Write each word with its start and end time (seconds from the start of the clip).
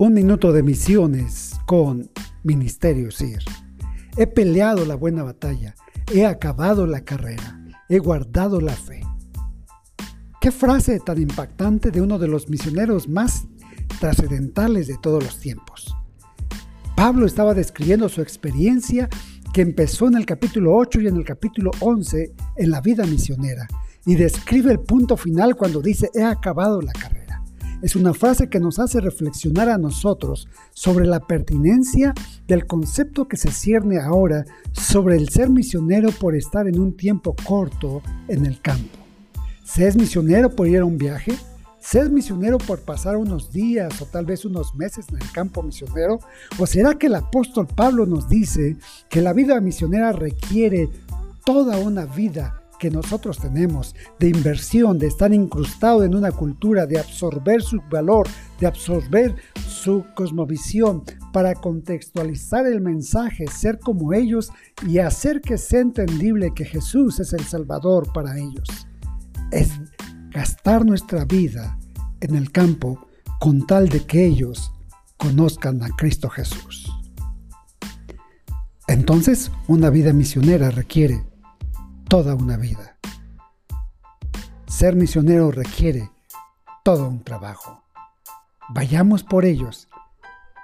Un 0.00 0.14
minuto 0.14 0.52
de 0.52 0.62
misiones 0.62 1.56
con 1.66 2.08
Ministerio 2.44 3.10
SIR. 3.10 3.42
He 4.16 4.28
peleado 4.28 4.84
la 4.84 4.94
buena 4.94 5.24
batalla, 5.24 5.74
he 6.14 6.24
acabado 6.24 6.86
la 6.86 7.00
carrera, 7.00 7.60
he 7.88 7.98
guardado 7.98 8.60
la 8.60 8.74
fe. 8.74 9.02
Qué 10.40 10.52
frase 10.52 11.00
tan 11.00 11.20
impactante 11.20 11.90
de 11.90 12.00
uno 12.00 12.20
de 12.20 12.28
los 12.28 12.48
misioneros 12.48 13.08
más 13.08 13.48
trascendentales 13.98 14.86
de 14.86 14.98
todos 14.98 15.20
los 15.24 15.40
tiempos. 15.40 15.92
Pablo 16.94 17.26
estaba 17.26 17.52
describiendo 17.52 18.08
su 18.08 18.22
experiencia 18.22 19.08
que 19.52 19.62
empezó 19.62 20.06
en 20.06 20.14
el 20.14 20.26
capítulo 20.26 20.76
8 20.76 21.00
y 21.00 21.08
en 21.08 21.16
el 21.16 21.24
capítulo 21.24 21.72
11 21.80 22.34
en 22.56 22.70
la 22.70 22.80
vida 22.80 23.04
misionera 23.04 23.66
y 24.06 24.14
describe 24.14 24.70
el 24.70 24.78
punto 24.78 25.16
final 25.16 25.56
cuando 25.56 25.82
dice 25.82 26.08
he 26.14 26.22
acabado 26.22 26.80
la 26.82 26.92
carrera 26.92 27.17
es 27.82 27.94
una 27.96 28.12
frase 28.12 28.48
que 28.48 28.60
nos 28.60 28.78
hace 28.78 29.00
reflexionar 29.00 29.68
a 29.68 29.78
nosotros 29.78 30.48
sobre 30.72 31.06
la 31.06 31.20
pertinencia 31.20 32.12
del 32.46 32.66
concepto 32.66 33.28
que 33.28 33.36
se 33.36 33.50
cierne 33.50 34.00
ahora 34.00 34.44
sobre 34.72 35.16
el 35.16 35.28
ser 35.28 35.48
misionero 35.50 36.10
por 36.10 36.34
estar 36.34 36.66
en 36.66 36.78
un 36.80 36.96
tiempo 36.96 37.36
corto 37.44 38.02
en 38.26 38.46
el 38.46 38.60
campo. 38.60 38.98
¿Se 39.64 39.86
es 39.86 39.96
misionero 39.96 40.50
por 40.50 40.66
ir 40.66 40.80
a 40.80 40.84
un 40.84 40.98
viaje? 40.98 41.34
¿Se 41.80 42.00
es 42.00 42.10
misionero 42.10 42.58
por 42.58 42.80
pasar 42.80 43.16
unos 43.16 43.52
días 43.52 44.02
o 44.02 44.06
tal 44.06 44.26
vez 44.26 44.44
unos 44.44 44.74
meses 44.74 45.06
en 45.10 45.22
el 45.22 45.30
campo 45.30 45.62
misionero? 45.62 46.18
¿O 46.58 46.66
será 46.66 46.98
que 46.98 47.06
el 47.06 47.14
apóstol 47.14 47.66
Pablo 47.66 48.06
nos 48.06 48.28
dice 48.28 48.76
que 49.08 49.22
la 49.22 49.32
vida 49.32 49.60
misionera 49.60 50.12
requiere 50.12 50.88
toda 51.44 51.78
una 51.78 52.04
vida 52.04 52.62
que 52.78 52.90
nosotros 52.90 53.38
tenemos 53.38 53.94
de 54.18 54.28
inversión, 54.28 54.98
de 54.98 55.08
estar 55.08 55.32
incrustado 55.32 56.04
en 56.04 56.14
una 56.14 56.32
cultura, 56.32 56.86
de 56.86 56.98
absorber 56.98 57.62
su 57.62 57.80
valor, 57.90 58.28
de 58.60 58.66
absorber 58.66 59.34
su 59.66 60.04
cosmovisión, 60.14 61.02
para 61.32 61.54
contextualizar 61.54 62.66
el 62.66 62.80
mensaje, 62.80 63.46
ser 63.46 63.78
como 63.78 64.12
ellos 64.12 64.50
y 64.86 64.98
hacer 64.98 65.40
que 65.40 65.58
sea 65.58 65.80
entendible 65.80 66.52
que 66.54 66.64
Jesús 66.64 67.20
es 67.20 67.32
el 67.32 67.44
Salvador 67.44 68.12
para 68.12 68.38
ellos. 68.38 68.68
Es 69.50 69.70
gastar 70.30 70.84
nuestra 70.84 71.24
vida 71.24 71.78
en 72.20 72.34
el 72.34 72.50
campo 72.50 73.06
con 73.40 73.66
tal 73.66 73.88
de 73.88 74.04
que 74.04 74.24
ellos 74.26 74.72
conozcan 75.16 75.82
a 75.82 75.88
Cristo 75.90 76.28
Jesús. 76.28 76.92
Entonces, 78.86 79.50
una 79.66 79.90
vida 79.90 80.12
misionera 80.12 80.70
requiere 80.70 81.24
toda 82.08 82.34
una 82.34 82.56
vida. 82.56 82.96
Ser 84.66 84.96
misionero 84.96 85.50
requiere 85.50 86.10
todo 86.82 87.06
un 87.06 87.22
trabajo. 87.22 87.82
Vayamos 88.70 89.22
por 89.22 89.44
ellos, 89.44 89.88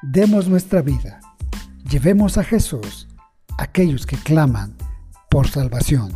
demos 0.02 0.48
nuestra 0.48 0.80
vida, 0.80 1.20
llevemos 1.88 2.38
a 2.38 2.44
Jesús 2.44 3.08
a 3.58 3.64
aquellos 3.64 4.06
que 4.06 4.16
claman 4.16 4.74
por 5.30 5.48
salvación. 5.48 6.12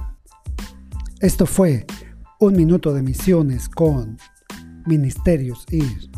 Esto 1.21 1.45
fue 1.45 1.87
un 2.41 2.57
minuto 2.57 2.95
de 2.95 3.03
misiones 3.03 3.69
con 3.69 4.19
Ministerios 4.87 5.67
IR. 5.71 6.18